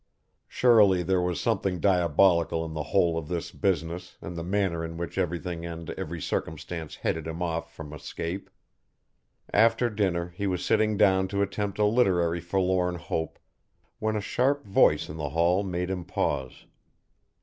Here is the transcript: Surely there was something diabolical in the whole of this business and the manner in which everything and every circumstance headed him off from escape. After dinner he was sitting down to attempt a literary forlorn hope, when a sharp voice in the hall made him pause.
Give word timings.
Surely 0.47 1.03
there 1.03 1.21
was 1.21 1.39
something 1.39 1.79
diabolical 1.79 2.65
in 2.65 2.73
the 2.73 2.85
whole 2.89 3.19
of 3.19 3.27
this 3.27 3.51
business 3.51 4.17
and 4.19 4.35
the 4.35 4.41
manner 4.43 4.83
in 4.83 4.97
which 4.97 5.15
everything 5.15 5.63
and 5.63 5.91
every 5.91 6.19
circumstance 6.19 6.95
headed 6.95 7.27
him 7.27 7.43
off 7.43 7.71
from 7.75 7.93
escape. 7.93 8.49
After 9.53 9.91
dinner 9.91 10.29
he 10.29 10.47
was 10.47 10.65
sitting 10.65 10.97
down 10.97 11.27
to 11.27 11.43
attempt 11.43 11.77
a 11.77 11.85
literary 11.85 12.41
forlorn 12.41 12.95
hope, 12.95 13.37
when 13.99 14.15
a 14.15 14.21
sharp 14.21 14.65
voice 14.65 15.07
in 15.07 15.17
the 15.17 15.29
hall 15.29 15.61
made 15.61 15.91
him 15.91 16.03
pause. 16.03 16.65